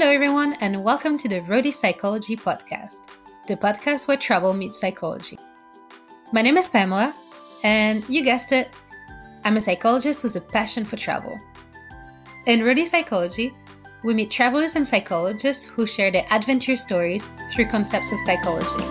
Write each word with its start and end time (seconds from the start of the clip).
Hello, 0.00 0.12
everyone, 0.12 0.52
and 0.60 0.84
welcome 0.84 1.18
to 1.18 1.28
the 1.28 1.40
Roadie 1.40 1.72
Psychology 1.72 2.36
Podcast, 2.36 3.00
the 3.48 3.56
podcast 3.56 4.06
where 4.06 4.16
travel 4.16 4.52
meets 4.52 4.80
psychology. 4.80 5.36
My 6.32 6.40
name 6.40 6.56
is 6.56 6.70
Pamela, 6.70 7.12
and 7.64 8.08
you 8.08 8.22
guessed 8.22 8.52
it, 8.52 8.68
I'm 9.42 9.56
a 9.56 9.60
psychologist 9.60 10.22
with 10.22 10.36
a 10.36 10.40
passion 10.40 10.84
for 10.84 10.94
travel. 10.94 11.36
In 12.46 12.60
Roadie 12.60 12.86
Psychology, 12.86 13.52
we 14.04 14.14
meet 14.14 14.30
travelers 14.30 14.76
and 14.76 14.86
psychologists 14.86 15.64
who 15.64 15.84
share 15.84 16.12
their 16.12 16.26
adventure 16.30 16.76
stories 16.76 17.32
through 17.52 17.66
concepts 17.66 18.12
of 18.12 18.20
psychology. 18.20 18.84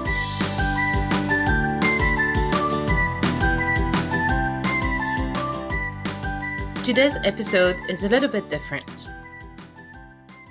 Today's 6.84 7.18
episode 7.24 7.78
is 7.88 8.04
a 8.04 8.10
little 8.10 8.28
bit 8.28 8.50
different. 8.50 9.08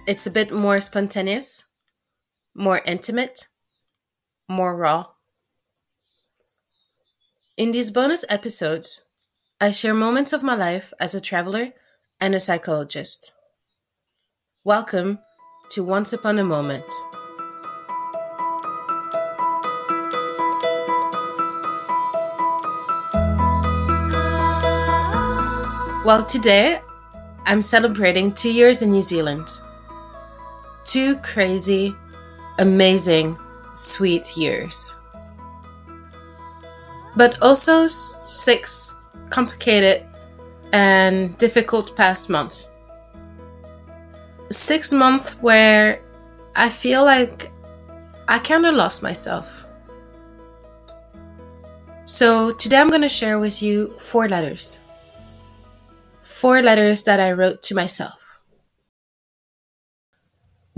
It's 0.07 0.25
a 0.25 0.31
bit 0.31 0.53
more 0.53 0.79
spontaneous, 0.79 1.65
more 2.55 2.81
intimate, 2.87 3.49
more 4.49 4.77
raw. 4.77 5.07
In 7.57 7.73
these 7.73 7.91
bonus 7.91 8.25
episodes, 8.29 9.03
I 9.61 9.73
share 9.73 9.95
moments 9.95 10.33
of 10.33 10.45
my 10.45 10.55
life 10.55 10.93
as 11.01 11.17
a 11.17 11.21
traveler 11.21 11.73
and 12.21 12.37
a 12.37 12.39
psychologist. 12.39 13.33
Welcome 14.63 15.19
to 15.71 15.83
Once 15.83 16.13
Upon 16.13 16.39
a 16.39 16.45
Moment. 16.45 16.85
Well, 26.07 26.25
today 26.25 26.81
I'm 27.45 27.61
celebrating 27.61 28.31
two 28.33 28.53
years 28.53 28.83
in 28.83 28.91
New 28.91 29.03
Zealand. 29.03 29.49
Two 30.87 31.17
crazy, 31.19 31.95
amazing, 32.59 33.37
sweet 33.75 34.35
years. 34.37 34.97
But 37.15 37.37
also 37.43 37.87
six 37.87 38.95
complicated 39.29 40.07
and 40.73 41.37
difficult 41.37 41.95
past 41.95 42.31
months. 42.31 42.69
Six 44.51 44.93
months 44.93 45.33
where 45.43 46.01
I 46.55 46.71
feel 46.71 47.05
like 47.05 47.53
I 48.29 48.39
kind 48.39 48.65
of 48.65 48.75
lost 48.75 49.03
myself. 49.03 49.67
So 52.07 52.53
today 52.53 52.79
I'm 52.79 52.89
going 52.89 53.03
to 53.03 53.09
share 53.11 53.39
with 53.39 53.63
you 53.63 53.95
four 53.99 54.29
letters 54.29 54.81
four 56.27 56.61
letters 56.61 57.03
that 57.05 57.19
I 57.19 57.33
wrote 57.33 57.63
to 57.63 57.75
myself. 57.75 58.26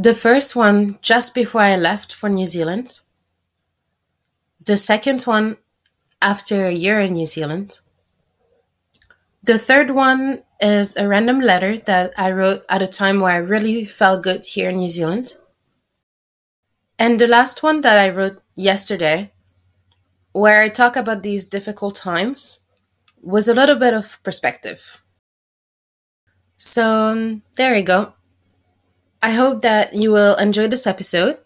The 0.00 0.14
first 0.14 0.54
one 0.54 0.96
just 1.02 1.34
before 1.34 1.62
I 1.62 1.76
left 1.76 2.14
for 2.14 2.28
New 2.28 2.46
Zealand. 2.46 3.00
The 4.64 4.76
second 4.76 5.22
one 5.24 5.56
after 6.22 6.66
a 6.66 6.72
year 6.72 7.00
in 7.00 7.14
New 7.14 7.26
Zealand. 7.26 7.80
The 9.42 9.58
third 9.58 9.90
one 9.90 10.44
is 10.60 10.96
a 10.96 11.08
random 11.08 11.40
letter 11.40 11.78
that 11.78 12.12
I 12.16 12.30
wrote 12.30 12.64
at 12.68 12.80
a 12.80 12.86
time 12.86 13.18
where 13.18 13.32
I 13.32 13.38
really 13.38 13.86
felt 13.86 14.22
good 14.22 14.44
here 14.44 14.70
in 14.70 14.76
New 14.76 14.88
Zealand. 14.88 15.36
And 16.96 17.18
the 17.18 17.26
last 17.26 17.64
one 17.64 17.80
that 17.80 17.98
I 17.98 18.14
wrote 18.14 18.40
yesterday, 18.54 19.32
where 20.30 20.60
I 20.60 20.68
talk 20.68 20.94
about 20.94 21.24
these 21.24 21.46
difficult 21.46 21.96
times, 21.96 22.60
was 23.20 23.48
a 23.48 23.54
little 23.54 23.76
bit 23.76 23.94
of 23.94 24.22
perspective. 24.22 25.02
So 26.56 26.84
um, 26.84 27.42
there 27.56 27.74
you 27.74 27.82
go. 27.82 28.14
I 29.20 29.32
hope 29.32 29.62
that 29.62 29.94
you 29.94 30.12
will 30.12 30.36
enjoy 30.36 30.68
this 30.68 30.86
episode. 30.86 31.38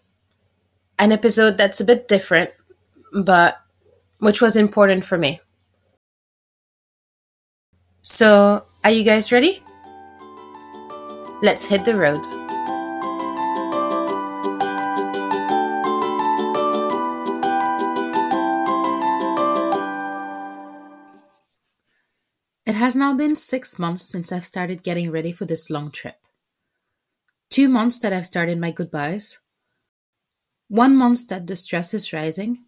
An 0.98 1.10
episode 1.10 1.56
that's 1.56 1.80
a 1.80 1.84
bit 1.84 2.06
different, 2.06 2.50
but 3.12 3.58
which 4.18 4.42
was 4.42 4.56
important 4.56 5.05
for 5.05 5.16
me. 5.16 5.40
So, 8.02 8.66
are 8.84 8.90
you 8.90 9.05
guys 9.05 9.32
ready? 9.32 9.62
Let's 11.42 11.64
hit 11.64 11.84
the 11.84 11.96
road. 11.96 12.20
It 22.66 22.74
has 22.74 22.94
now 22.94 23.14
been 23.14 23.34
six 23.34 23.78
months 23.78 24.05
since 24.05 24.30
I've 24.30 24.46
started 24.46 24.82
getting 24.82 25.11
ready 25.11 25.32
for 25.32 25.46
this 25.46 25.70
long 25.70 25.90
trip. 25.90 26.21
Two 27.52 27.68
months 27.68 27.98
that 27.98 28.14
I've 28.14 28.24
started 28.24 28.58
my 28.58 28.70
goodbyes. 28.70 29.39
One 30.68 30.96
month 30.96 31.29
that 31.29 31.46
the 31.46 31.55
stress 31.55 31.92
is 31.92 32.11
rising. 32.11 32.64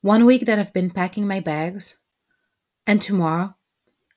One 0.00 0.24
week 0.24 0.46
that 0.46 0.58
I've 0.58 0.72
been 0.72 0.90
packing 0.90 1.28
my 1.28 1.38
bags. 1.38 1.98
And 2.88 3.00
tomorrow, 3.00 3.54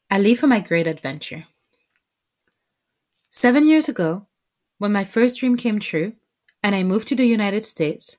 I 0.10 0.18
leave 0.18 0.40
for 0.40 0.48
my 0.48 0.62
great 0.62 0.88
adventure. 0.88 1.46
Seven 3.30 3.68
years 3.68 3.88
ago, 3.88 4.26
when 4.80 4.92
my 4.92 5.04
first 5.04 5.40
dream 5.40 5.56
came 5.56 5.78
true 5.78 6.14
and 6.64 6.74
I 6.74 6.82
moved 6.82 7.08
to 7.10 7.16
the 7.16 7.28
United 7.28 7.64
States 7.64 8.18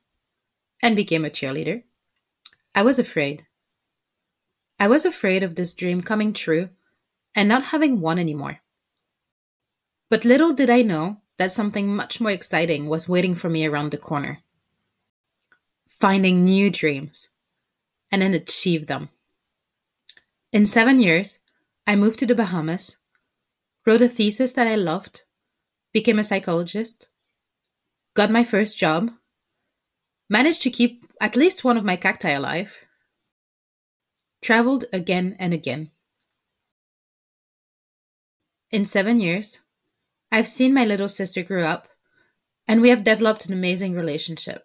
and 0.81 0.95
became 0.95 1.25
a 1.25 1.29
cheerleader, 1.29 1.83
I 2.73 2.83
was 2.83 2.99
afraid. 2.99 3.45
I 4.79 4.87
was 4.87 5.03
afraid 5.03 5.43
of 5.43 5.55
this 5.55 5.73
dream 5.73 6.03
coming 6.03 6.31
true 6.31 6.69
and 7.35 7.49
not 7.49 7.63
having 7.75 7.99
one 7.99 8.17
anymore. 8.17 8.61
But 10.09 10.23
little 10.23 10.53
did 10.53 10.69
I 10.69 10.83
know 10.83 11.17
that 11.39 11.53
something 11.53 11.95
much 11.95 12.19
more 12.19 12.31
exciting 12.31 12.87
was 12.87 13.09
waiting 13.09 13.33
for 13.33 13.49
me 13.49 13.65
around 13.65 13.91
the 13.91 13.97
corner. 13.97 14.39
Finding 15.87 16.43
new 16.43 16.69
dreams 16.69 17.29
and 18.11 18.21
then 18.21 18.33
achieve 18.33 18.87
them. 18.87 19.09
In 20.51 20.65
seven 20.65 20.99
years, 20.99 21.39
I 21.87 21.95
moved 21.95 22.19
to 22.19 22.25
the 22.25 22.35
Bahamas, 22.35 22.97
wrote 23.85 24.01
a 24.01 24.09
thesis 24.09 24.53
that 24.53 24.67
I 24.67 24.75
loved, 24.75 25.23
became 25.93 26.19
a 26.19 26.23
psychologist, 26.23 27.07
got 28.15 28.29
my 28.29 28.43
first 28.43 28.77
job, 28.77 29.09
managed 30.29 30.61
to 30.63 30.69
keep 30.69 31.05
at 31.21 31.37
least 31.37 31.63
one 31.63 31.77
of 31.77 31.85
my 31.85 31.95
cacti 31.95 32.31
alive, 32.31 32.85
traveled 34.41 34.85
again 34.91 35.37
and 35.39 35.53
again. 35.53 35.91
In 38.71 38.83
seven 38.85 39.19
years, 39.19 39.59
I've 40.31 40.47
seen 40.47 40.73
my 40.73 40.85
little 40.85 41.09
sister 41.09 41.43
grow 41.43 41.63
up, 41.63 41.87
and 42.67 42.81
we 42.81 42.89
have 42.89 43.03
developed 43.03 43.45
an 43.45 43.53
amazing 43.53 43.93
relationship. 43.93 44.63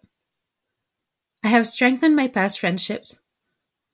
I 1.43 1.47
have 1.47 1.67
strengthened 1.67 2.15
my 2.15 2.27
past 2.27 2.59
friendships, 2.59 3.21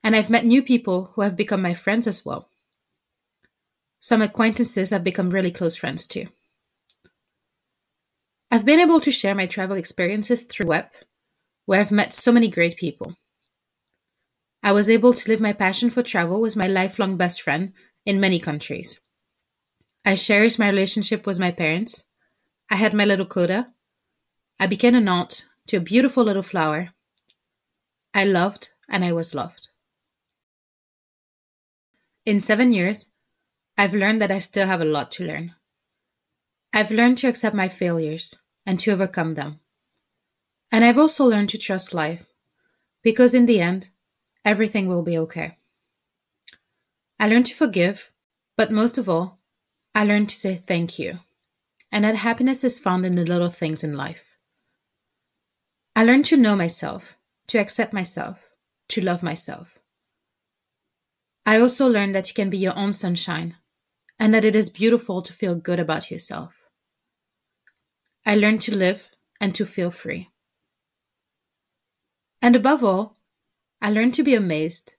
and 0.04 0.16
I've 0.16 0.30
met 0.30 0.46
new 0.46 0.62
people 0.62 1.12
who 1.14 1.22
have 1.22 1.38
become 1.38 1.62
my 1.62 1.74
friends 1.74 2.08
as 2.08 2.26
well. 2.26 2.50
Some 4.00 4.22
acquaintances 4.22 4.90
have 4.90 5.04
become 5.04 5.30
really 5.30 5.52
close 5.52 5.78
friends 5.78 6.08
too. 6.08 6.28
I've 8.50 8.66
been 8.66 8.80
able 8.80 9.00
to 9.00 9.12
share 9.12 9.36
my 9.36 9.46
travel 9.46 9.78
experiences 9.78 10.44
through 10.44 10.68
web, 10.68 10.88
where 11.66 11.80
I've 11.80 11.92
met 11.92 12.14
so 12.14 12.34
many 12.34 12.50
great 12.50 12.76
people. 12.76 13.16
I 14.62 14.74
was 14.74 14.90
able 14.90 15.14
to 15.14 15.30
live 15.32 15.40
my 15.40 15.54
passion 15.54 15.90
for 15.90 16.04
travel 16.04 16.42
with 16.42 16.58
my 16.58 16.68
lifelong 16.68 17.16
best 17.16 17.42
friend 17.42 17.74
in 18.06 18.20
many 18.20 18.40
countries. 18.40 19.02
I 20.04 20.16
cherished 20.16 20.58
my 20.58 20.68
relationship 20.68 21.28
with 21.28 21.40
my 21.40 21.52
parents. 21.52 22.08
I 22.70 22.76
had 22.76 22.94
my 22.94 23.06
little 23.06 23.26
coda. 23.26 23.74
I 24.60 24.68
became 24.68 24.96
an 24.96 25.08
aunt 25.08 25.46
to 25.68 25.78
a 25.78 25.82
beautiful 25.82 26.24
little 26.24 26.44
flower. 26.44 26.90
I 28.14 28.24
loved 28.24 28.70
and 28.90 29.06
I 29.06 29.12
was 29.12 29.36
loved. 29.36 29.70
In 32.26 32.40
seven 32.40 32.72
years, 32.72 33.08
I've 33.78 33.94
learned 33.94 34.22
that 34.22 34.32
I 34.32 34.40
still 34.40 34.68
have 34.68 34.82
a 34.82 34.86
lot 34.86 35.12
to 35.12 35.24
learn. 35.24 35.56
I've 36.74 36.92
learned 36.92 37.18
to 37.20 37.28
accept 37.28 37.56
my 37.56 37.68
failures 37.68 38.40
and 38.66 38.80
to 38.80 38.92
overcome 38.92 39.34
them. 39.34 39.60
And 40.72 40.86
I've 40.86 40.98
also 40.98 41.26
learned 41.26 41.50
to 41.50 41.58
trust 41.58 41.94
life, 41.94 42.28
because 43.02 43.34
in 43.34 43.46
the 43.46 43.60
end, 43.60 43.90
everything 44.46 44.88
will 44.88 45.04
be 45.04 45.18
okay. 45.18 45.58
I 47.20 47.28
learned 47.28 47.48
to 47.48 47.56
forgive, 47.56 48.12
but 48.56 48.72
most 48.72 48.98
of 48.98 49.10
all, 49.10 49.41
I 49.94 50.06
learned 50.06 50.30
to 50.30 50.36
say 50.36 50.56
thank 50.56 50.98
you, 51.00 51.20
and 51.92 52.06
that 52.06 52.16
happiness 52.16 52.64
is 52.64 52.80
found 52.80 53.06
in 53.06 53.16
the 53.16 53.26
little 53.26 53.50
things 53.50 53.84
in 53.84 53.98
life. 53.98 54.38
I 55.96 56.06
learned 56.06 56.26
to 56.26 56.38
know 56.38 56.56
myself, 56.56 57.18
to 57.48 57.58
accept 57.58 57.92
myself, 57.92 58.52
to 58.90 59.02
love 59.02 59.22
myself. 59.22 59.80
I 61.46 61.60
also 61.60 61.90
learned 61.90 62.16
that 62.16 62.30
you 62.30 62.34
can 62.34 62.50
be 62.50 62.58
your 62.58 62.78
own 62.78 62.94
sunshine, 62.94 63.58
and 64.18 64.34
that 64.34 64.46
it 64.46 64.56
is 64.56 64.70
beautiful 64.70 65.22
to 65.22 65.34
feel 65.34 65.56
good 65.56 65.80
about 65.80 66.10
yourself. 66.10 66.70
I 68.26 68.36
learned 68.36 68.62
to 68.62 68.76
live 68.76 69.10
and 69.42 69.54
to 69.56 69.66
feel 69.66 69.92
free. 69.92 70.30
And 72.42 72.56
above 72.56 72.84
all, 72.84 73.18
I 73.82 73.90
learned 73.90 74.14
to 74.14 74.24
be 74.24 74.36
amazed 74.36 74.94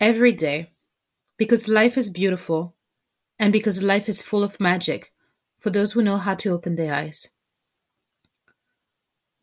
every 0.00 0.32
day 0.32 0.72
because 1.38 1.68
life 1.68 1.96
is 1.96 2.10
beautiful 2.10 2.73
and 3.44 3.52
because 3.52 3.82
life 3.82 4.08
is 4.08 4.22
full 4.22 4.42
of 4.42 4.58
magic 4.58 5.12
for 5.60 5.68
those 5.68 5.92
who 5.92 6.00
know 6.00 6.16
how 6.16 6.34
to 6.34 6.48
open 6.48 6.76
their 6.76 6.94
eyes. 6.94 7.28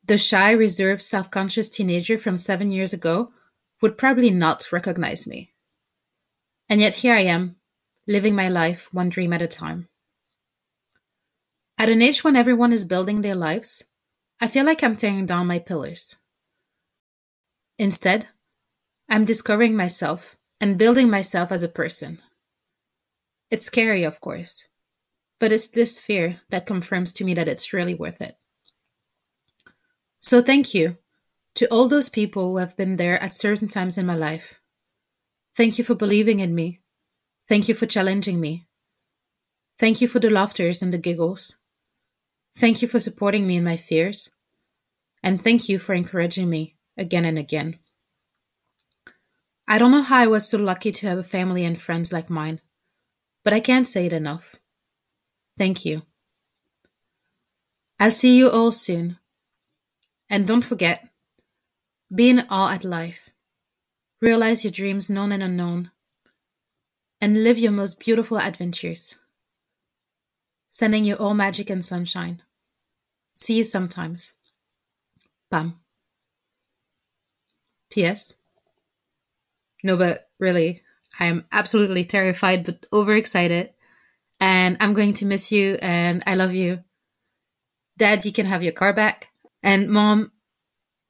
the 0.03 0.17
shy, 0.17 0.49
reserved, 0.49 1.03
self 1.03 1.29
conscious 1.29 1.69
teenager 1.69 2.17
from 2.17 2.35
seven 2.35 2.71
years 2.71 2.93
ago 2.93 3.31
would 3.79 3.99
probably 3.99 4.31
not 4.31 4.71
recognize 4.71 5.27
me. 5.27 5.53
And 6.67 6.81
yet 6.81 6.95
here 6.95 7.13
I 7.13 7.25
am, 7.35 7.57
living 8.07 8.33
my 8.33 8.49
life 8.49 8.91
one 8.91 9.09
dream 9.09 9.33
at 9.33 9.43
a 9.43 9.47
time. 9.47 9.87
At 11.77 11.89
an 11.89 12.01
age 12.01 12.23
when 12.23 12.35
everyone 12.35 12.73
is 12.73 12.85
building 12.85 13.21
their 13.21 13.35
lives, 13.35 13.83
I 14.39 14.47
feel 14.47 14.65
like 14.65 14.83
I'm 14.83 14.95
tearing 14.95 15.27
down 15.27 15.45
my 15.45 15.59
pillars. 15.59 16.15
Instead, 17.77 18.29
I'm 19.07 19.25
discovering 19.25 19.75
myself 19.75 20.37
and 20.59 20.79
building 20.79 21.07
myself 21.07 21.51
as 21.51 21.61
a 21.61 21.75
person. 21.81 22.19
It's 23.51 23.65
scary, 23.65 24.03
of 24.03 24.21
course, 24.21 24.65
but 25.39 25.51
it's 25.51 25.69
this 25.69 25.99
fear 25.99 26.41
that 26.49 26.65
confirms 26.65 27.13
to 27.13 27.25
me 27.25 27.33
that 27.33 27.49
it's 27.49 27.73
really 27.73 27.93
worth 27.93 28.21
it. 28.21 28.37
So, 30.21 30.41
thank 30.41 30.73
you 30.73 30.97
to 31.55 31.67
all 31.67 31.87
those 31.87 32.09
people 32.09 32.51
who 32.51 32.57
have 32.57 32.77
been 32.77 32.95
there 32.95 33.21
at 33.21 33.35
certain 33.35 33.67
times 33.67 33.97
in 33.97 34.05
my 34.05 34.15
life. 34.15 34.59
Thank 35.55 35.77
you 35.77 35.83
for 35.83 35.95
believing 35.95 36.39
in 36.39 36.55
me. 36.55 36.79
Thank 37.49 37.67
you 37.67 37.75
for 37.75 37.85
challenging 37.85 38.39
me. 38.39 38.67
Thank 39.77 39.99
you 39.99 40.07
for 40.07 40.19
the 40.19 40.29
laughters 40.29 40.81
and 40.81 40.93
the 40.93 40.97
giggles. 40.97 41.57
Thank 42.55 42.81
you 42.81 42.87
for 42.87 42.99
supporting 42.99 43.45
me 43.47 43.57
in 43.57 43.63
my 43.63 43.77
fears. 43.77 44.29
And 45.23 45.41
thank 45.41 45.67
you 45.67 45.79
for 45.79 45.93
encouraging 45.93 46.49
me 46.49 46.75
again 46.97 47.25
and 47.25 47.37
again. 47.37 47.79
I 49.67 49.77
don't 49.77 49.91
know 49.91 50.01
how 50.01 50.17
I 50.17 50.27
was 50.27 50.47
so 50.47 50.57
lucky 50.57 50.91
to 50.91 51.07
have 51.07 51.17
a 51.17 51.23
family 51.23 51.65
and 51.65 51.79
friends 51.79 52.13
like 52.13 52.29
mine, 52.29 52.61
but 53.43 53.53
I 53.53 53.59
can't 53.59 53.87
say 53.87 54.05
it 54.05 54.13
enough. 54.13 54.55
Thank 55.57 55.85
you. 55.85 56.03
I'll 57.99 58.11
see 58.11 58.35
you 58.35 58.49
all 58.49 58.71
soon. 58.71 59.17
And 60.29 60.47
don't 60.47 60.65
forget, 60.65 61.07
be 62.13 62.29
in 62.29 62.45
awe 62.49 62.73
at 62.73 62.83
life. 62.83 63.29
Realize 64.21 64.63
your 64.63 64.71
dreams 64.71 65.09
known 65.09 65.31
and 65.31 65.43
unknown. 65.43 65.91
And 67.19 67.43
live 67.43 67.57
your 67.57 67.71
most 67.71 67.99
beautiful 67.99 68.39
adventures. 68.39 69.17
Sending 70.71 71.05
you 71.05 71.15
all 71.15 71.33
magic 71.33 71.69
and 71.69 71.83
sunshine. 71.83 72.41
See 73.33 73.57
you 73.57 73.63
sometimes. 73.63 74.33
Pam. 75.51 75.79
P.S. 77.91 78.37
No, 79.83 79.97
but 79.97 80.29
really, 80.39 80.81
I 81.21 81.25
am 81.25 81.45
absolutely 81.51 82.03
terrified 82.03 82.65
but 82.65 82.87
overexcited. 82.91 83.69
And 84.39 84.75
I'm 84.79 84.95
going 84.95 85.13
to 85.15 85.27
miss 85.27 85.51
you 85.51 85.77
and 85.79 86.23
I 86.25 86.33
love 86.33 86.55
you. 86.55 86.79
Dad, 87.95 88.25
you 88.25 88.33
can 88.33 88.47
have 88.47 88.63
your 88.63 88.71
car 88.71 88.91
back. 88.91 89.27
And 89.61 89.87
mom, 89.87 90.31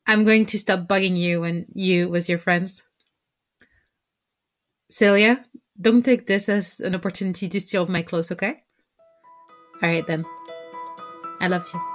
I'm 0.06 0.26
going 0.26 0.48
to 0.48 0.60
stop 0.60 0.86
bugging 0.86 1.16
you 1.16 1.40
when 1.40 1.66
you 1.74 2.10
was 2.10 2.28
your 2.28 2.40
friends. 2.40 2.84
Celia, 4.90 5.46
don't 5.80 6.04
take 6.04 6.28
this 6.28 6.50
as 6.50 6.82
an 6.82 6.94
opportunity 6.94 7.48
to 7.48 7.62
steal 7.62 7.88
my 7.88 8.02
clothes, 8.02 8.34
okay? 8.34 8.64
Alright 9.82 10.06
then. 10.08 10.26
I 11.40 11.48
love 11.48 11.66
you. 11.74 11.91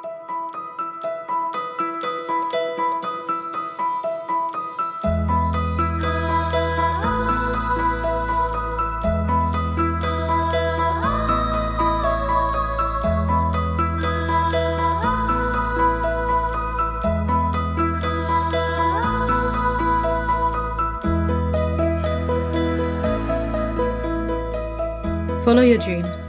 Follow 25.46 25.62
your 25.62 25.78
dreams. 25.78 26.26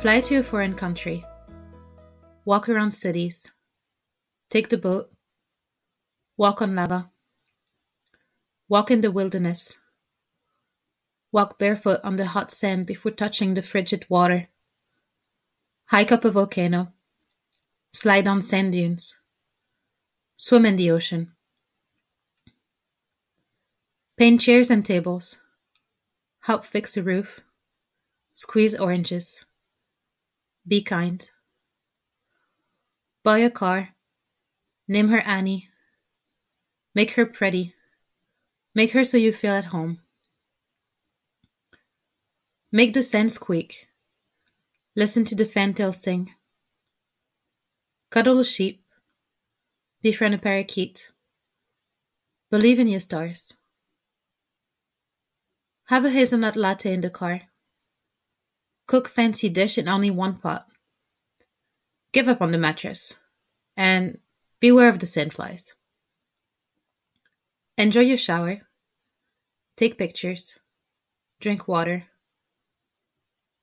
Fly 0.00 0.20
to 0.20 0.36
a 0.36 0.44
foreign 0.44 0.74
country. 0.74 1.24
Walk 2.44 2.68
around 2.68 2.92
cities. 2.92 3.50
Take 4.48 4.68
the 4.68 4.78
boat. 4.78 5.10
Walk 6.36 6.62
on 6.62 6.76
lava. 6.76 7.10
Walk 8.68 8.92
in 8.92 9.00
the 9.00 9.10
wilderness. 9.10 9.80
Walk 11.32 11.58
barefoot 11.58 11.98
on 12.04 12.14
the 12.14 12.26
hot 12.26 12.52
sand 12.52 12.86
before 12.86 13.10
touching 13.10 13.54
the 13.54 13.60
frigid 13.60 14.06
water. 14.08 14.46
Hike 15.86 16.12
up 16.12 16.24
a 16.24 16.30
volcano. 16.30 16.92
Slide 17.92 18.28
on 18.28 18.40
sand 18.40 18.72
dunes. 18.72 19.18
Swim 20.36 20.64
in 20.64 20.76
the 20.76 20.92
ocean. 20.92 21.32
Paint 24.16 24.42
chairs 24.42 24.70
and 24.70 24.86
tables. 24.86 25.38
Help 26.42 26.64
fix 26.64 26.96
a 26.96 27.02
roof. 27.02 27.40
Squeeze 28.32 28.78
oranges. 28.78 29.44
Be 30.66 30.82
kind. 30.82 31.28
Buy 33.22 33.38
a 33.38 33.50
car. 33.50 33.90
Name 34.88 35.08
her 35.08 35.20
Annie. 35.20 35.68
Make 36.94 37.12
her 37.12 37.26
pretty. 37.26 37.74
Make 38.74 38.92
her 38.92 39.04
so 39.04 39.16
you 39.16 39.32
feel 39.32 39.54
at 39.54 39.66
home. 39.66 40.00
Make 42.72 42.94
the 42.94 43.02
sand 43.02 43.32
squeak. 43.32 43.88
Listen 44.96 45.24
to 45.24 45.34
the 45.34 45.46
fantail 45.46 45.92
sing. 45.92 46.34
Cuddle 48.10 48.38
a 48.38 48.44
sheep. 48.44 48.84
Befriend 50.02 50.34
a 50.34 50.38
parakeet. 50.38 51.10
Believe 52.50 52.78
in 52.78 52.88
your 52.88 53.00
stars. 53.00 53.54
Have 55.86 56.04
a 56.04 56.10
hazelnut 56.10 56.56
latte 56.56 56.92
in 56.92 57.00
the 57.00 57.10
car. 57.10 57.49
Cook 58.90 59.06
fancy 59.06 59.48
dish 59.48 59.78
in 59.78 59.86
only 59.86 60.10
one 60.10 60.34
pot. 60.34 60.66
Give 62.12 62.26
up 62.26 62.42
on 62.42 62.50
the 62.50 62.58
mattress. 62.58 63.20
And 63.76 64.18
beware 64.58 64.88
of 64.88 64.98
the 64.98 65.06
sandflies. 65.06 65.66
Enjoy 67.78 68.00
your 68.00 68.16
shower. 68.16 68.62
Take 69.76 69.96
pictures. 69.96 70.58
Drink 71.38 71.68
water. 71.68 72.06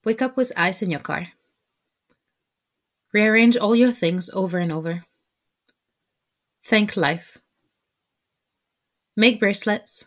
Wake 0.05 0.21
up 0.21 0.37
with 0.37 0.53
ice 0.55 0.81
in 0.81 0.91
your 0.91 1.01
car. 1.01 1.27
Rearrange 3.11 3.57
all 3.57 3.75
your 3.75 3.91
things 3.91 4.29
over 4.29 4.59
and 4.59 4.71
over. 4.71 5.03
Thank 6.63 6.95
life. 6.95 7.37
Make 9.17 9.41
bracelets. 9.41 10.05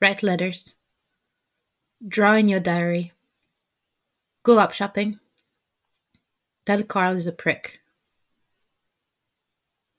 Write 0.00 0.24
letters. 0.24 0.74
Draw 2.08 2.32
in 2.32 2.48
your 2.48 2.58
diary. 2.58 3.12
Go 4.48 4.56
up 4.56 4.72
shopping. 4.72 5.20
That 6.64 6.88
Carl 6.88 7.16
is 7.16 7.26
a 7.26 7.32
prick. 7.32 7.80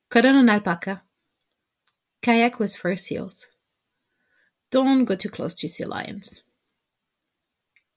Cuddle 0.10 0.38
an 0.38 0.50
alpaca. 0.50 1.03
Kayak 2.24 2.58
with 2.58 2.75
fur 2.75 2.96
seals. 2.96 3.46
Don't 4.72 5.06
go 5.06 5.13
too 5.13 5.29
close 5.29 5.53
to 5.53 5.70
sea 5.70 5.86
lions. 5.86 6.41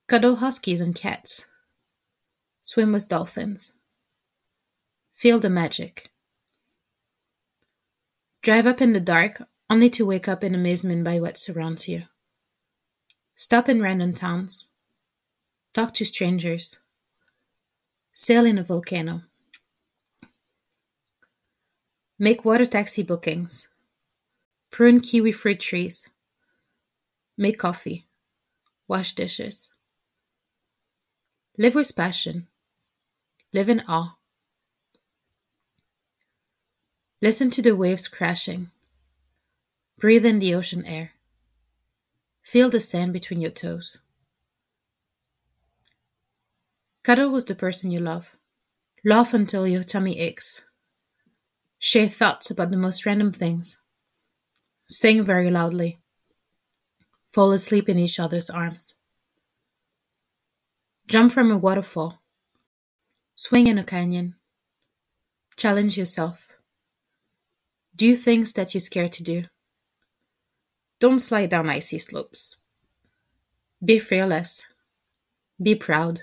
Cuddle 0.09 0.37
huskies 0.37 0.83
and 0.83 0.95
cats. 0.95 1.47
Swim 2.63 2.93
with 2.93 3.09
dolphins. 3.09 3.73
Feel 5.15 5.39
the 5.39 5.49
magic. 5.49 6.11
Drive 8.43 8.67
up 8.67 8.83
in 8.83 8.93
the 8.93 9.01
dark 9.01 9.41
only 9.71 9.89
to 9.89 10.05
wake 10.05 10.29
up 10.29 10.45
in 10.45 10.55
amazement 10.55 11.03
by 11.03 11.19
what 11.19 11.39
surrounds 11.39 11.89
you. 11.89 12.03
Stop 13.37 13.71
in 13.71 13.81
random 13.81 14.13
towns. 14.13 14.69
Talk 15.75 15.95
to 15.95 16.05
strangers. 16.05 16.79
Sail 18.13 18.45
in 18.45 18.59
a 18.59 18.63
volcano. 18.63 19.23
Make 22.19 22.45
water 22.45 22.67
taxi 22.67 23.03
bookings. 23.03 23.69
Prune 24.71 25.01
kiwi 25.01 25.33
fruit 25.33 25.61
trees. 25.61 26.07
Make 27.39 27.59
coffee. 27.59 28.05
Wash 28.87 29.15
dishes. 29.15 29.71
Live 31.57 31.75
with 31.75 31.97
passion. 31.97 32.49
Live 33.55 33.71
in 33.71 33.83
awe. 33.89 34.17
Listen 37.23 37.49
to 37.49 37.63
the 37.63 37.75
waves 37.75 38.09
crashing. 38.09 38.71
Breathe 39.99 40.27
in 40.27 40.39
the 40.39 40.55
ocean 40.55 40.85
air. 40.85 41.13
Feel 42.43 42.69
the 42.69 42.81
sand 42.81 43.15
between 43.15 43.41
your 43.41 43.51
toes. 43.51 43.99
Cuddle 47.05 47.31
with 47.31 47.47
the 47.47 47.55
person 47.55 47.91
you 47.91 47.99
love. 47.99 48.37
Laugh 49.05 49.35
until 49.35 49.67
your 49.67 49.83
tummy 49.83 50.21
aches. 50.21 50.65
Share 51.81 52.07
thoughts 52.07 52.51
about 52.51 52.71
the 52.71 52.77
most 52.77 53.05
random 53.05 53.33
things. 53.33 53.77
Sing 54.89 55.25
very 55.25 55.51
loudly. 55.51 55.99
Fall 57.33 57.51
asleep 57.51 57.89
in 57.89 57.99
each 57.99 58.21
other's 58.21 58.49
arms. 58.49 58.99
Jump 61.09 61.33
from 61.33 61.51
a 61.51 61.59
waterfall. 61.59 62.21
Swing 63.35 63.67
in 63.67 63.79
a 63.79 63.85
canyon. 63.85 64.37
Challenge 65.57 65.99
yourself. 65.99 66.49
Do 67.97 68.15
things 68.15 68.53
that 68.53 68.75
you're 68.75 68.81
scared 68.81 69.13
to 69.15 69.25
do. 69.25 69.45
Don't 71.01 71.19
slide 71.19 71.51
down 71.51 71.69
icy 71.69 71.99
slopes. 71.99 72.59
Be 73.85 73.99
fearless. 73.99 74.65
Be 75.61 75.75
proud. 75.75 76.23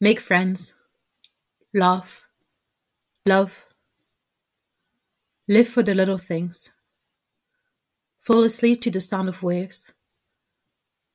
Make 0.00 0.20
friends. 0.20 0.74
Laugh. 1.72 2.28
Love. 3.26 3.66
Live 5.48 5.68
for 5.68 5.82
the 5.82 5.94
little 5.94 6.18
things. 6.18 6.72
Fall 8.20 8.42
asleep 8.42 8.82
to 8.82 8.90
the 8.90 9.00
sound 9.00 9.28
of 9.28 9.42
waves. 9.42 9.92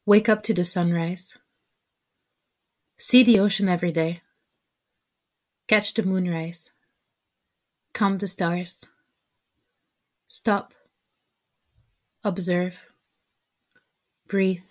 Wake 0.06 0.30
up 0.30 0.44
to 0.44 0.54
the 0.54 0.66
sunrise. 0.66 1.38
See 2.98 3.24
the 3.24 3.40
ocean 3.40 3.70
every 3.70 3.92
day. 3.92 4.22
Catch 5.68 5.94
the 5.94 6.04
moonrise. 6.04 6.72
Count 7.94 8.22
the 8.22 8.28
stars. 8.28 8.86
Stop. 10.28 10.74
Observe. 12.24 12.92
Breathe. 14.28 14.66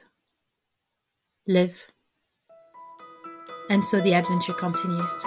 Live. 1.47 1.89
And 3.71 3.85
so 3.85 4.01
the 4.01 4.15
adventure 4.15 4.55
continues. 4.55 5.25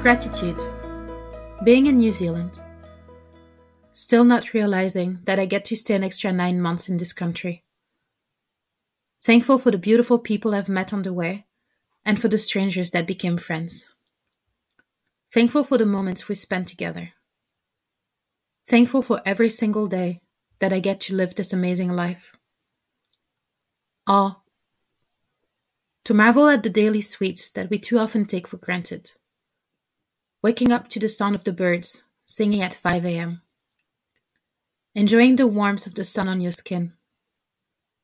Gratitude. 0.00 0.62
Being 1.64 1.86
in 1.86 1.96
New 1.96 2.10
Zealand. 2.10 2.61
Still 4.12 4.24
not 4.24 4.52
realizing 4.52 5.20
that 5.24 5.38
I 5.38 5.46
get 5.46 5.64
to 5.64 5.74
stay 5.74 5.94
an 5.94 6.04
extra 6.04 6.34
nine 6.34 6.60
months 6.60 6.86
in 6.86 6.98
this 6.98 7.14
country. 7.14 7.64
Thankful 9.24 9.58
for 9.58 9.70
the 9.70 9.78
beautiful 9.78 10.18
people 10.18 10.54
I've 10.54 10.68
met 10.68 10.92
on 10.92 11.00
the 11.00 11.14
way 11.14 11.46
and 12.04 12.20
for 12.20 12.28
the 12.28 12.36
strangers 12.36 12.90
that 12.90 13.06
became 13.06 13.38
friends. 13.38 13.88
Thankful 15.32 15.64
for 15.64 15.78
the 15.78 15.86
moments 15.86 16.28
we 16.28 16.34
spent 16.34 16.68
together. 16.68 17.12
Thankful 18.68 19.00
for 19.00 19.22
every 19.24 19.48
single 19.48 19.86
day 19.86 20.20
that 20.58 20.74
I 20.74 20.80
get 20.80 21.00
to 21.06 21.14
live 21.14 21.34
this 21.34 21.54
amazing 21.54 21.92
life. 21.92 22.36
Awe. 24.06 24.42
To 26.04 26.12
marvel 26.12 26.48
at 26.48 26.62
the 26.62 26.68
daily 26.68 27.00
sweets 27.00 27.48
that 27.52 27.70
we 27.70 27.78
too 27.78 27.96
often 27.98 28.26
take 28.26 28.46
for 28.46 28.58
granted 28.58 29.12
waking 30.42 30.70
up 30.70 30.88
to 30.88 31.00
the 31.00 31.08
sound 31.08 31.34
of 31.34 31.44
the 31.44 31.52
birds 31.54 32.04
singing 32.26 32.60
at 32.60 32.74
5 32.74 33.06
a.m., 33.06 33.40
enjoying 34.94 35.36
the 35.36 35.46
warmth 35.46 35.86
of 35.86 35.94
the 35.94 36.04
sun 36.04 36.28
on 36.28 36.40
your 36.40 36.52
skin, 36.52 36.92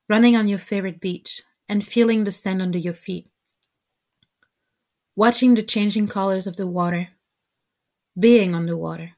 running 0.08 0.34
on 0.34 0.48
your 0.48 0.58
favorite 0.58 1.00
beach 1.00 1.42
and 1.68 1.86
feeling 1.86 2.24
the 2.24 2.32
sand 2.32 2.62
under 2.62 2.78
your 2.78 2.94
feet, 2.94 3.28
watching 5.14 5.54
the 5.54 5.62
changing 5.62 6.08
colors 6.08 6.46
of 6.46 6.56
the 6.56 6.66
water, 6.66 7.08
being 8.18 8.54
on 8.54 8.66
the 8.66 8.76
water, 8.76 9.12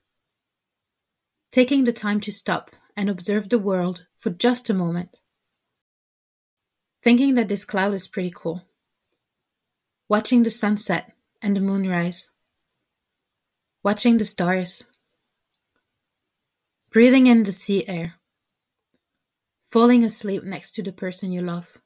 taking 1.52 1.84
the 1.84 1.92
time 1.92 2.20
to 2.20 2.32
stop 2.32 2.74
and 2.96 3.08
observe 3.08 3.48
the 3.48 3.58
world 3.58 4.06
for 4.18 4.30
just 4.30 4.68
a 4.68 4.74
moment, 4.74 5.18
thinking 7.02 7.34
that 7.34 7.48
this 7.48 7.64
cloud 7.64 7.94
is 7.94 8.08
pretty 8.08 8.32
cool, 8.34 8.62
watching 10.08 10.42
the 10.42 10.50
sunset 10.50 11.12
and 11.40 11.56
the 11.56 11.60
moonrise. 11.60 12.34
Watching 13.82 14.18
the 14.18 14.26
stars, 14.26 14.89
breathing 16.92 17.28
in 17.28 17.44
the 17.44 17.52
sea 17.52 17.87
air, 17.87 18.14
falling 19.66 20.02
asleep 20.02 20.42
next 20.42 20.73
to 20.73 20.82
the 20.82 20.90
person 20.90 21.30
you 21.30 21.40
love, 21.40 21.78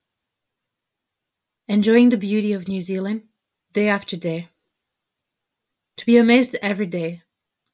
enjoying 1.69 2.09
the 2.09 2.17
beauty 2.17 2.55
of 2.55 2.69
New 2.69 2.81
Zealand 2.81 3.25
day 3.73 3.89
after 3.89 4.17
day, 4.17 4.49
to 5.99 6.07
be 6.07 6.17
amazed 6.17 6.57
every 6.63 6.87
day 6.87 7.23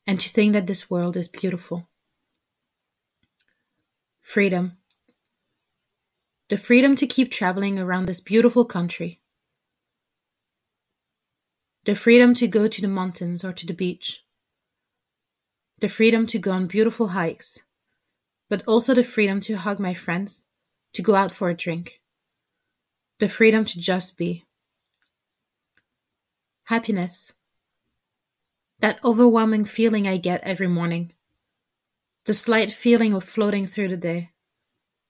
and 0.09 0.19
to 0.19 0.29
think 0.29 0.53
that 0.55 0.67
this 0.67 0.91
world 0.91 1.17
is 1.17 1.29
beautiful. 1.29 1.89
Freedom. 4.21 4.79
The 6.49 6.59
freedom 6.59 6.97
to 6.97 7.07
keep 7.07 7.31
traveling 7.31 7.79
around 7.79 8.07
this 8.07 8.21
beautiful 8.21 8.65
country. 8.65 9.21
The 11.85 11.95
freedom 11.95 12.35
to 12.35 12.49
go 12.49 12.67
to 12.67 12.81
the 12.81 12.89
mountains 12.89 13.45
or 13.45 13.53
to 13.53 13.67
the 13.67 13.73
beach, 13.73 14.25
the 15.81 15.89
freedom 15.89 16.27
to 16.27 16.39
go 16.39 16.53
on 16.53 16.67
beautiful 16.67 17.09
hikes, 17.09 17.61
but 18.49 18.63
also 18.67 18.95
the 18.95 19.05
freedom 19.05 19.41
to 19.41 19.57
hug 19.57 19.79
my 19.79 19.95
friends, 19.95 20.47
to 20.95 21.03
go 21.03 21.15
out 21.15 21.33
for 21.33 21.51
a 21.51 21.57
drink, 21.57 22.01
the 23.19 23.29
freedom 23.29 23.65
to 23.65 23.79
just 23.79 24.17
be. 24.17 24.45
Happiness. 26.65 27.33
That 28.81 28.99
overwhelming 29.05 29.65
feeling 29.65 30.07
I 30.07 30.17
get 30.17 30.43
every 30.43 30.69
morning. 30.69 31.13
The 32.25 32.35
slight 32.35 32.71
feeling 32.71 33.13
of 33.13 33.25
floating 33.25 33.67
through 33.67 33.89
the 33.89 33.97
day. 33.97 34.31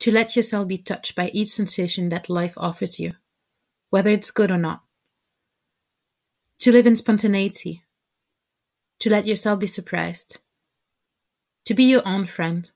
To 0.01 0.11
let 0.11 0.35
yourself 0.35 0.67
be 0.67 0.79
touched 0.79 1.15
by 1.15 1.29
each 1.35 1.49
sensation 1.49 2.09
that 2.09 2.31
life 2.31 2.55
offers 2.57 2.99
you, 2.99 3.13
whether 3.91 4.11
it's 4.11 4.31
good 4.31 4.51
or 4.51 4.57
not 4.57 4.83
to 6.61 6.71
live 6.71 6.87
in 6.87 6.95
spontaneity, 6.95 7.83
to 8.99 9.09
let 9.09 9.27
yourself 9.27 9.59
be 9.59 9.67
surprised, 9.67 10.41
to 11.71 11.75
be 11.75 11.85
your 11.85 12.03
own 12.05 12.25
friend, 12.25 12.73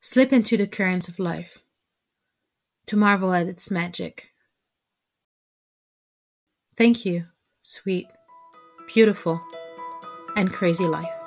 slip 0.00 0.32
into 0.32 0.56
the 0.56 0.68
currents 0.68 1.08
of 1.08 1.18
life, 1.18 1.58
to 2.86 2.96
marvel 2.96 3.34
at 3.34 3.48
its 3.48 3.72
magic. 3.72 4.28
Thank 6.76 7.04
you, 7.04 7.24
sweet, 7.60 8.06
beautiful, 8.94 9.40
and 10.36 10.52
crazy 10.52 10.86
life. 10.86 11.17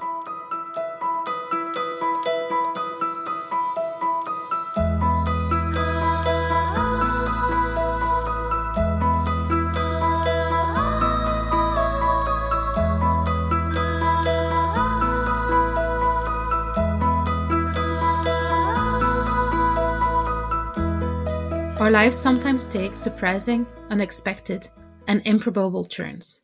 Our 21.81 21.89
lives 21.89 22.15
sometimes 22.15 22.67
take 22.67 22.95
surprising, 22.95 23.65
unexpected, 23.89 24.67
and 25.07 25.19
improbable 25.25 25.83
turns. 25.83 26.41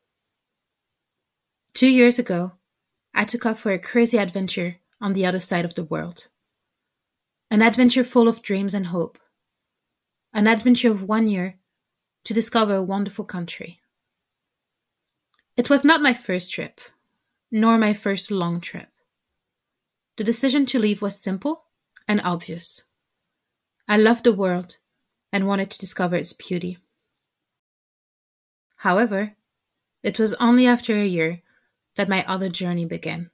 Two 1.75 1.86
years 1.86 2.17
ago, 2.17 2.53
I 3.13 3.24
took 3.24 3.46
off 3.46 3.60
for 3.60 3.72
a 3.72 3.77
crazy 3.77 4.17
adventure 4.17 4.77
on 5.00 5.13
the 5.13 5.27
other 5.27 5.39
side 5.39 5.63
of 5.63 5.75
the 5.75 5.84
world. 5.84 6.29
An 7.51 7.62
adventure 7.62 8.03
full 8.03 8.27
of 8.27 8.41
dreams 8.41 8.74
and 8.74 8.88
hope. 8.88 9.20
An 10.34 10.48
adventure 10.48 10.89
of 10.89 11.03
one 11.03 11.27
year 11.27 11.60
to 12.24 12.34
discover 12.34 12.74
a 12.74 12.82
wonderful 12.82 13.24
country. 13.24 13.79
It 15.56 15.70
was 15.70 15.86
not 15.86 16.01
my 16.01 16.15
first 16.15 16.51
trip, 16.51 16.82
nor 17.51 17.77
my 17.77 17.94
first 17.94 18.32
long 18.32 18.60
trip. 18.60 18.89
The 20.15 20.24
decision 20.24 20.65
to 20.65 20.79
leave 20.79 21.03
was 21.03 21.22
simple 21.22 21.65
and 22.08 22.22
obvious. 22.24 22.86
I 23.88 23.98
loved 23.98 24.24
the 24.24 24.34
world 24.34 24.77
and 25.31 25.48
wanted 25.48 25.69
to 25.72 25.79
discover 25.79 26.15
its 26.15 26.34
beauty. 26.34 26.77
However, 28.77 29.36
it 30.03 30.19
was 30.19 30.34
only 30.36 30.67
after 30.67 30.96
a 30.96 31.05
year 31.05 31.41
that 31.96 32.10
my 32.10 32.24
other 32.25 32.50
journey 32.50 32.86
began. 32.86 33.29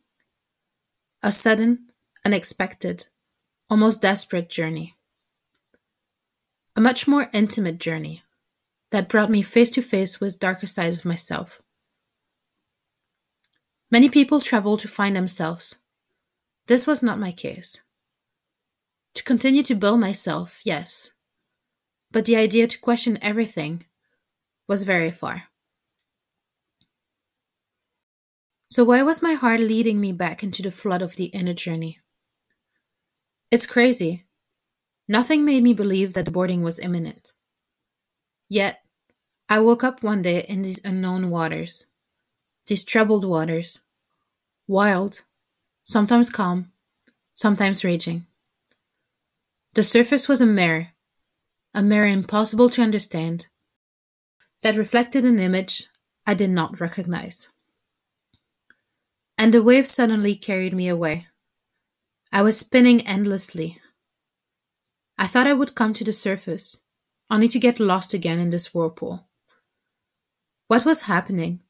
A 1.21 1.31
sudden, 1.31 1.89
unexpected, 2.25 3.07
almost 3.69 4.01
desperate 4.01 4.49
journey. 4.49 4.95
A 6.75 6.81
much 6.81 7.07
more 7.07 7.29
intimate 7.33 7.77
journey 7.77 8.23
that 8.91 9.09
brought 9.09 9.29
me 9.29 9.41
face 9.41 9.69
to 9.71 9.81
face 9.81 10.19
with 10.19 10.39
darker 10.39 10.67
sides 10.67 10.99
of 10.99 11.05
myself. 11.05 11.61
Many 13.91 14.09
people 14.09 14.41
travel 14.41 14.77
to 14.77 14.87
find 14.87 15.15
themselves. 15.15 15.75
This 16.67 16.87
was 16.87 17.03
not 17.03 17.19
my 17.19 17.31
case. 17.31 17.81
To 19.15 19.23
continue 19.23 19.61
to 19.63 19.75
build 19.75 19.99
myself, 19.99 20.59
yes, 20.63 21.11
but 22.13 22.25
the 22.25 22.37
idea 22.37 22.67
to 22.67 22.79
question 22.79 23.17
everything 23.21 23.83
was 24.67 24.83
very 24.83 25.11
far. 25.11 25.45
So, 28.69 28.83
why 28.83 29.01
was 29.03 29.21
my 29.21 29.33
heart 29.33 29.59
leading 29.59 29.99
me 29.99 30.13
back 30.13 30.43
into 30.43 30.61
the 30.61 30.71
flood 30.71 31.01
of 31.01 31.15
the 31.15 31.25
inner 31.25 31.53
journey? 31.53 31.99
It's 33.51 33.67
crazy. 33.67 34.25
Nothing 35.07 35.43
made 35.43 35.63
me 35.63 35.73
believe 35.73 36.13
that 36.13 36.25
the 36.25 36.31
boarding 36.31 36.63
was 36.63 36.79
imminent. 36.79 37.33
Yet, 38.47 38.81
I 39.49 39.59
woke 39.59 39.83
up 39.83 40.01
one 40.01 40.21
day 40.21 40.45
in 40.47 40.61
these 40.61 40.79
unknown 40.85 41.29
waters, 41.29 41.85
these 42.67 42.83
troubled 42.83 43.25
waters, 43.25 43.83
wild, 44.67 45.23
sometimes 45.83 46.29
calm, 46.29 46.71
sometimes 47.33 47.83
raging. 47.83 48.25
The 49.73 49.83
surface 49.83 50.27
was 50.27 50.41
a 50.41 50.45
mirror, 50.45 50.92
a 51.73 51.81
mirror 51.81 52.07
impossible 52.07 52.69
to 52.69 52.81
understand, 52.81 53.47
that 54.61 54.77
reflected 54.77 55.25
an 55.25 55.39
image 55.39 55.87
I 56.25 56.33
did 56.33 56.49
not 56.49 56.79
recognize. 56.79 57.49
And 59.37 59.53
the 59.53 59.63
wave 59.63 59.87
suddenly 59.87 60.35
carried 60.35 60.73
me 60.73 60.87
away. 60.87 61.27
I 62.31 62.41
was 62.41 62.57
spinning 62.57 63.05
endlessly. 63.05 63.79
I 65.17 65.27
thought 65.27 65.47
I 65.47 65.53
would 65.53 65.75
come 65.75 65.93
to 65.93 66.03
the 66.03 66.13
surface, 66.13 66.85
only 67.29 67.47
to 67.49 67.59
get 67.59 67.79
lost 67.79 68.13
again 68.13 68.39
in 68.39 68.49
this 68.49 68.73
whirlpool. 68.73 69.27
What 70.67 70.85
was 70.85 71.03
happening? 71.03 71.61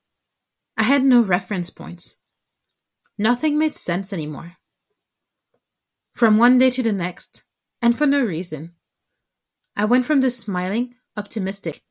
I 0.78 0.84
had 0.84 1.04
no 1.04 1.22
reference 1.22 1.70
points. 1.70 2.20
Nothing 3.18 3.58
made 3.58 3.74
sense 3.74 4.12
anymore. 4.12 4.58
From 6.14 6.38
one 6.38 6.58
day 6.58 6.70
to 6.72 6.84
the 6.84 6.94
next, 6.94 7.44
and 7.82 7.98
for 7.98 8.06
no 8.06 8.24
reason, 8.24 8.74
I 9.76 9.86
went 9.86 10.06
from 10.06 10.22
the 10.22 10.30
smiling, 10.30 10.96
optimistic, 11.18 11.82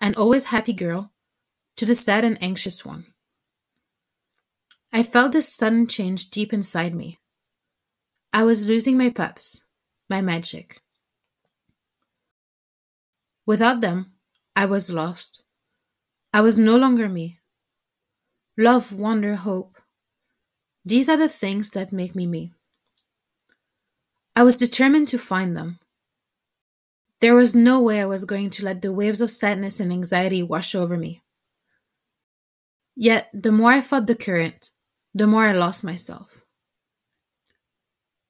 and 0.00 0.14
always 0.16 0.46
happy 0.46 0.72
girl 0.72 1.12
to 1.76 1.84
the 1.84 1.94
sad 1.94 2.24
and 2.24 2.42
anxious 2.42 2.84
one. 2.84 3.06
I 4.92 5.02
felt 5.02 5.32
this 5.32 5.48
sudden 5.48 5.86
change 5.86 6.30
deep 6.30 6.52
inside 6.52 6.94
me. 6.94 7.18
I 8.32 8.44
was 8.44 8.66
losing 8.66 8.96
my 8.96 9.10
pups, 9.10 9.64
my 10.08 10.20
magic. 10.20 10.80
Without 13.46 13.80
them, 13.80 14.12
I 14.54 14.66
was 14.66 14.92
lost. 14.92 15.42
I 16.32 16.40
was 16.40 16.56
no 16.56 16.76
longer 16.76 17.08
me. 17.08 17.40
Love, 18.56 18.92
wonder, 18.92 19.34
hope. 19.34 19.78
These 20.84 21.08
are 21.08 21.16
the 21.16 21.28
things 21.28 21.70
that 21.70 21.92
make 21.92 22.14
me 22.14 22.26
me. 22.26 22.52
I 24.36 24.42
was 24.42 24.56
determined 24.56 25.08
to 25.08 25.18
find 25.18 25.56
them. 25.56 25.78
There 27.22 27.36
was 27.36 27.54
no 27.54 27.80
way 27.80 28.00
I 28.00 28.04
was 28.04 28.24
going 28.24 28.50
to 28.50 28.64
let 28.64 28.82
the 28.82 28.92
waves 28.92 29.20
of 29.20 29.30
sadness 29.30 29.78
and 29.78 29.92
anxiety 29.92 30.42
wash 30.42 30.74
over 30.74 30.96
me. 30.96 31.22
Yet, 32.96 33.30
the 33.32 33.52
more 33.52 33.70
I 33.70 33.80
fought 33.80 34.08
the 34.08 34.16
current, 34.16 34.70
the 35.14 35.28
more 35.28 35.46
I 35.46 35.52
lost 35.52 35.84
myself. 35.84 36.42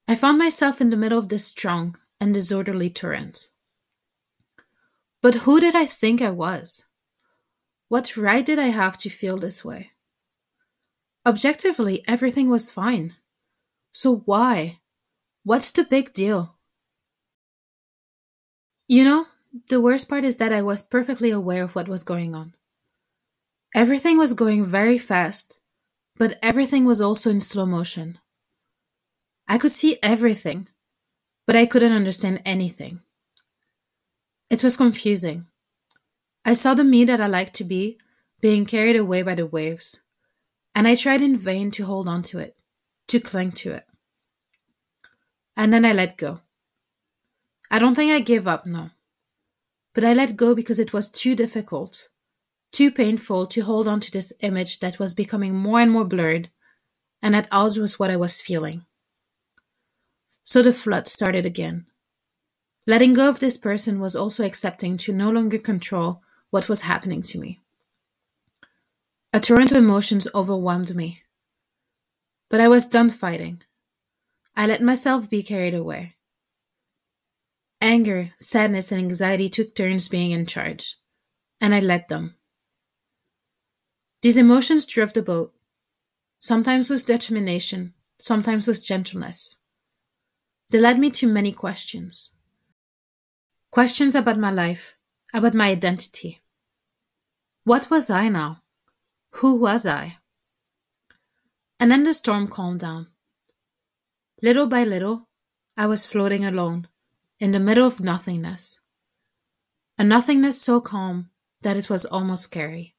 I 0.07 0.15
found 0.15 0.37
myself 0.37 0.83
in 0.83 0.91
the 0.91 0.99
middle 0.99 1.19
of 1.19 1.31
this 1.31 1.47
strong 1.47 1.97
and 2.21 2.35
disorderly 2.35 2.91
torrent. 2.91 3.49
But 5.23 5.37
who 5.47 5.59
did 5.59 5.75
I 5.75 5.87
think 5.87 6.21
I 6.21 6.31
was? 6.31 6.87
What 7.89 8.19
right 8.19 8.45
did 8.45 8.59
I 8.59 8.69
have 8.69 8.99
to 8.99 9.09
feel 9.09 9.39
this 9.39 9.65
way? 9.65 9.93
Objectively, 11.25 12.05
everything 12.07 12.51
was 12.51 12.71
fine. 12.71 13.17
So 13.91 14.17
why? 14.27 14.81
What's 15.45 15.71
the 15.71 15.85
big 15.85 16.13
deal? 16.13 16.59
You 18.93 19.05
know, 19.05 19.25
the 19.71 19.81
worst 19.81 20.07
part 20.07 20.23
is 20.23 20.37
that 20.37 20.53
I 20.53 20.61
was 20.61 20.83
perfectly 20.83 21.31
aware 21.31 21.65
of 21.65 21.75
what 21.75 21.89
was 21.89 22.03
going 22.03 22.35
on. 22.35 22.53
Everything 23.75 24.19
was 24.19 24.35
going 24.35 24.67
very 24.67 24.99
fast, 24.99 25.59
but 26.19 26.39
everything 26.43 26.85
was 26.85 27.01
also 27.01 27.31
in 27.31 27.41
slow 27.41 27.65
motion. 27.65 28.19
I 29.49 29.57
could 29.57 29.71
see 29.71 29.97
everything, 30.03 30.69
but 31.47 31.57
I 31.57 31.65
couldn't 31.65 31.95
understand 31.95 32.43
anything. 32.45 33.01
It 34.51 34.62
was 34.62 34.77
confusing. 34.77 35.47
I 36.45 36.53
saw 36.53 36.75
the 36.75 36.85
me 36.85 37.07
that 37.07 37.19
I 37.19 37.29
liked 37.29 37.55
to 37.55 37.64
be 37.64 37.97
being 38.43 38.66
carried 38.66 38.97
away 38.97 39.23
by 39.23 39.35
the 39.35 39.47
waves, 39.47 40.03
and 40.75 40.87
I 40.87 40.97
tried 40.97 41.23
in 41.23 41.38
vain 41.38 41.71
to 41.71 41.87
hold 41.87 42.09
on 42.09 42.23
to 42.25 42.40
it, 42.40 42.59
to 43.09 43.21
cling 43.21 43.53
to 43.53 43.71
it. 43.71 43.87
And 45.57 45.73
then 45.73 45.87
I 45.87 45.95
let 45.95 46.19
go. 46.19 46.43
I 47.73 47.79
don't 47.79 47.95
think 47.95 48.13
I 48.13 48.21
gave 48.21 48.47
up, 48.47 48.67
no. 48.67 48.91
But 49.95 50.05
I 50.05 50.13
let 50.13 50.37
go 50.37 50.55
because 50.55 50.79
it 50.79 50.93
was 50.93 51.11
too 51.11 51.35
difficult, 51.35 52.11
too 52.71 52.91
painful 52.91 53.47
to 53.47 53.63
hold 53.63 53.89
on 53.89 53.99
to 54.01 54.11
this 54.11 54.35
image 54.41 54.81
that 54.81 54.99
was 54.99 55.15
becoming 55.15 55.55
more 55.55 55.81
and 55.81 55.91
more 55.91 56.05
blurred 56.05 56.51
and 57.23 57.35
at 57.35 57.49
odds 57.51 57.79
with 57.79 57.99
what 57.99 58.11
I 58.11 58.17
was 58.17 58.43
feeling. 58.43 58.85
So 60.45 60.63
the 60.63 60.75
flood 60.75 61.09
started 61.09 61.47
again. 61.47 61.87
Letting 62.87 63.15
go 63.15 63.31
of 63.31 63.41
this 63.41 63.57
person 63.57 64.01
was 64.01 64.15
also 64.15 64.45
accepting 64.45 64.99
to 64.99 65.13
no 65.15 65.31
longer 65.31 65.59
control 65.59 66.21
what 66.51 66.69
was 66.69 66.83
happening 66.83 67.23
to 67.23 67.39
me. 67.39 67.61
A 69.33 69.41
torrent 69.41 69.71
of 69.71 69.79
emotions 69.79 70.29
overwhelmed 70.35 70.95
me. 70.95 71.23
But 72.51 72.61
I 72.61 72.69
was 72.69 72.87
done 72.87 73.09
fighting. 73.09 73.63
I 74.55 74.67
let 74.67 74.83
myself 74.83 75.31
be 75.31 75.43
carried 75.43 75.73
away. 75.73 76.17
Anger, 77.83 78.31
sadness, 78.38 78.92
and 78.92 79.01
anxiety 79.01 79.49
took 79.49 79.75
turns 79.75 80.07
being 80.07 80.31
in 80.31 80.47
charge, 80.47 80.99
and 81.61 81.75
I 81.75 81.81
led 81.81 82.09
them. 82.09 82.37
These 84.23 84.37
emotions 84.37 84.87
drove 84.87 85.14
the 85.14 85.21
boat, 85.21 85.53
sometimes 86.38 86.90
with 86.90 87.05
determination, 87.05 87.95
sometimes 88.21 88.68
with 88.68 88.85
gentleness. 88.85 89.59
They 90.71 90.79
led 90.79 91.01
me 91.01 91.11
to 91.11 91.27
many 91.27 91.51
questions. 91.51 92.35
Questions 93.73 94.14
about 94.14 94.38
my 94.38 94.53
life, 94.53 94.97
about 95.35 95.53
my 95.53 95.68
identity. 95.71 96.40
What 97.64 97.90
was 97.90 98.11
I 98.11 98.29
now? 98.29 98.62
Who 99.40 99.57
was 99.57 99.85
I? 99.85 100.18
And 101.81 101.90
then 101.90 102.05
the 102.05 102.14
storm 102.14 102.47
calmed 102.47 102.79
down. 102.79 103.09
Little 104.40 104.68
by 104.68 104.85
little, 104.85 105.29
I 105.77 105.87
was 105.87 106.07
floating 106.07 106.45
alone, 106.45 106.87
in 107.42 107.50
the 107.50 107.59
middle 107.59 107.85
of 107.85 108.00
nothingness. 108.00 108.78
A 109.98 110.05
nothingness 110.05 110.62
so 110.62 110.81
calm 110.81 111.31
that 111.62 111.76
it 111.76 111.90
was 111.90 112.05
almost 112.05 112.44
scary. 112.44 112.94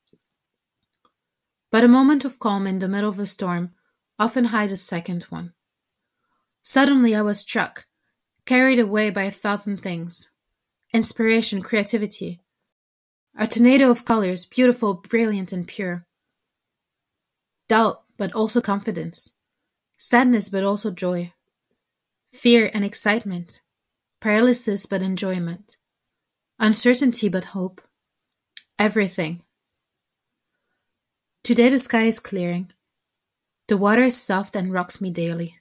But 1.71 1.85
a 1.85 1.87
moment 1.87 2.25
of 2.25 2.39
calm 2.39 2.67
in 2.67 2.79
the 2.79 2.89
middle 2.89 3.09
of 3.09 3.19
a 3.19 3.25
storm 3.25 3.71
often 4.19 4.51
hides 4.51 4.73
a 4.73 4.77
second 4.77 5.23
one. 5.29 5.53
Suddenly 6.61 7.15
I 7.15 7.21
was 7.21 7.39
struck, 7.39 7.85
carried 8.45 8.79
away 8.79 9.09
by 9.11 9.23
a 9.23 9.31
thousand 9.31 9.77
things 9.77 10.33
inspiration, 10.93 11.61
creativity. 11.61 12.41
A 13.39 13.47
tornado 13.47 13.89
of 13.89 14.03
colors, 14.03 14.43
beautiful, 14.43 14.95
brilliant, 14.95 15.53
and 15.53 15.65
pure. 15.65 16.05
Doubt, 17.69 18.03
but 18.17 18.33
also 18.33 18.59
confidence. 18.59 19.35
Sadness, 19.97 20.49
but 20.49 20.65
also 20.65 20.91
joy. 20.91 21.31
Fear 22.29 22.69
and 22.73 22.83
excitement 22.83 23.61
paralysis 24.23 24.85
but 24.85 25.01
enjoyment, 25.01 25.75
uncertainty 26.57 27.27
but 27.27 27.51
hope, 27.51 27.81
everything. 28.79 29.41
Today 31.43 31.67
the 31.67 31.77
sky 31.77 32.03
is 32.03 32.21
clearing. 32.21 32.71
The 33.67 33.75
water 33.75 34.03
is 34.03 34.15
soft 34.15 34.55
and 34.55 34.71
rocks 34.71 35.01
me 35.01 35.09
daily. 35.09 35.57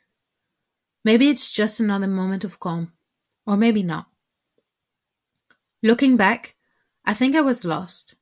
Maybe 1.05 1.29
it's 1.29 1.51
just 1.51 1.81
another 1.81 2.07
moment 2.07 2.45
of 2.45 2.61
calm, 2.61 2.93
or 3.45 3.57
maybe 3.57 3.83
not. 3.83 4.07
Looking 5.83 6.17
back, 6.17 6.55
I 7.05 7.15
think 7.15 7.35
I 7.35 7.41
was 7.41 7.65
lost. 7.65 8.15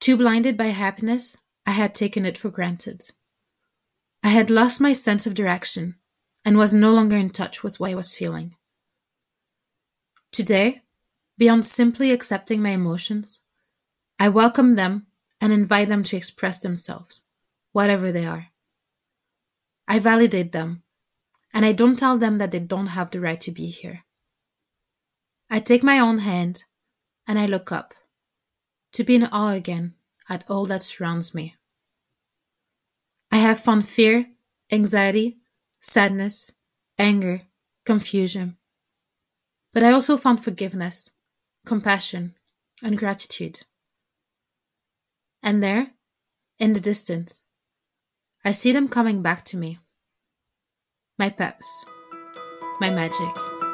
Too 0.00 0.16
blinded 0.16 0.56
by 0.56 0.68
happiness, 0.68 1.36
I 1.66 1.72
had 1.72 1.94
taken 1.94 2.24
it 2.24 2.38
for 2.38 2.48
granted. 2.48 3.10
I 4.22 4.28
had 4.28 4.48
lost 4.48 4.80
my 4.80 4.94
sense 4.94 5.26
of 5.26 5.34
direction 5.34 5.96
and 6.42 6.56
was 6.56 6.72
no 6.72 6.90
longer 6.90 7.18
in 7.18 7.28
touch 7.28 7.62
with 7.62 7.78
what 7.78 7.90
I 7.90 7.94
was 7.94 8.16
feeling. 8.16 8.55
Today, 10.36 10.82
beyond 11.38 11.64
simply 11.64 12.12
accepting 12.12 12.60
my 12.60 12.68
emotions, 12.68 13.40
I 14.18 14.28
welcome 14.28 14.74
them 14.74 15.06
and 15.40 15.50
invite 15.50 15.88
them 15.88 16.02
to 16.02 16.16
express 16.18 16.58
themselves, 16.58 17.22
whatever 17.72 18.12
they 18.12 18.26
are. 18.26 18.48
I 19.88 19.98
validate 19.98 20.52
them, 20.52 20.82
and 21.54 21.64
I 21.64 21.72
don't 21.72 21.98
tell 21.98 22.18
them 22.18 22.36
that 22.36 22.50
they 22.50 22.58
don't 22.58 22.88
have 22.88 23.10
the 23.10 23.18
right 23.18 23.40
to 23.40 23.50
be 23.50 23.68
here. 23.68 24.04
I 25.48 25.58
take 25.58 25.82
my 25.82 25.98
own 25.98 26.18
hand 26.18 26.64
and 27.26 27.38
I 27.38 27.46
look 27.46 27.72
up 27.72 27.94
to 28.92 29.04
be 29.04 29.14
in 29.14 29.24
awe 29.24 29.52
again 29.52 29.94
at 30.28 30.44
all 30.50 30.66
that 30.66 30.84
surrounds 30.84 31.34
me. 31.34 31.56
I 33.32 33.38
have 33.38 33.58
found 33.58 33.88
fear, 33.88 34.26
anxiety, 34.70 35.38
sadness, 35.80 36.52
anger, 36.98 37.40
confusion, 37.86 38.58
but 39.76 39.84
I 39.84 39.92
also 39.92 40.16
found 40.16 40.42
forgiveness, 40.42 41.10
compassion, 41.66 42.34
and 42.82 42.96
gratitude. 42.96 43.66
And 45.42 45.62
there, 45.62 45.90
in 46.58 46.72
the 46.72 46.80
distance, 46.80 47.42
I 48.42 48.52
see 48.52 48.72
them 48.72 48.88
coming 48.88 49.20
back 49.20 49.44
to 49.44 49.58
me. 49.58 49.78
My 51.18 51.28
peps, 51.28 51.84
my 52.80 52.88
magic. 52.88 53.65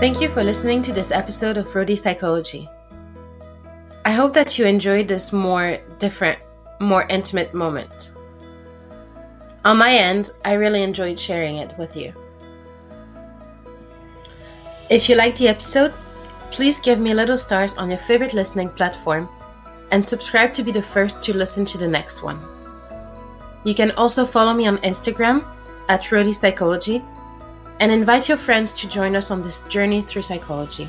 Thank 0.00 0.22
you 0.22 0.30
for 0.30 0.42
listening 0.42 0.80
to 0.84 0.94
this 0.94 1.10
episode 1.10 1.58
of 1.58 1.66
Roadie 1.74 1.98
Psychology. 1.98 2.70
I 4.06 4.12
hope 4.12 4.32
that 4.32 4.58
you 4.58 4.64
enjoyed 4.64 5.06
this 5.06 5.30
more 5.30 5.76
different, 5.98 6.38
more 6.80 7.06
intimate 7.10 7.52
moment. 7.52 8.12
On 9.66 9.76
my 9.76 9.92
end, 9.92 10.30
I 10.42 10.54
really 10.54 10.82
enjoyed 10.82 11.20
sharing 11.20 11.58
it 11.58 11.76
with 11.76 11.98
you. 11.98 12.14
If 14.88 15.06
you 15.10 15.16
liked 15.16 15.36
the 15.36 15.48
episode, 15.48 15.92
please 16.50 16.80
give 16.80 16.98
me 16.98 17.12
little 17.12 17.36
stars 17.36 17.76
on 17.76 17.90
your 17.90 17.98
favorite 17.98 18.32
listening 18.32 18.70
platform 18.70 19.28
and 19.90 20.02
subscribe 20.02 20.54
to 20.54 20.62
be 20.62 20.72
the 20.72 20.80
first 20.80 21.22
to 21.24 21.36
listen 21.36 21.66
to 21.66 21.76
the 21.76 21.86
next 21.86 22.22
ones. 22.22 22.66
You 23.64 23.74
can 23.74 23.90
also 23.98 24.24
follow 24.24 24.54
me 24.54 24.66
on 24.66 24.78
Instagram 24.78 25.44
at 25.90 26.04
Roadie 26.04 26.34
Psychology 26.34 27.04
and 27.80 27.90
invite 27.90 28.28
your 28.28 28.38
friends 28.38 28.74
to 28.74 28.88
join 28.88 29.16
us 29.16 29.30
on 29.30 29.42
this 29.42 29.60
journey 29.62 30.02
through 30.02 30.22
psychology. 30.22 30.88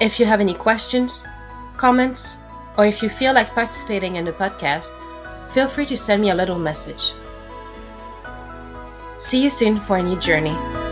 If 0.00 0.18
you 0.18 0.26
have 0.26 0.40
any 0.40 0.54
questions, 0.54 1.26
comments, 1.76 2.38
or 2.76 2.84
if 2.84 3.02
you 3.02 3.08
feel 3.08 3.32
like 3.32 3.54
participating 3.54 4.16
in 4.16 4.24
the 4.24 4.32
podcast, 4.32 4.90
feel 5.48 5.68
free 5.68 5.86
to 5.86 5.96
send 5.96 6.20
me 6.20 6.30
a 6.30 6.34
little 6.34 6.58
message. 6.58 7.14
See 9.18 9.42
you 9.42 9.50
soon 9.50 9.80
for 9.80 9.96
a 9.96 10.02
new 10.02 10.18
journey. 10.18 10.83